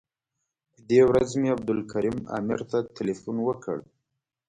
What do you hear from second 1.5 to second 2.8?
عبدالکریم عامر ته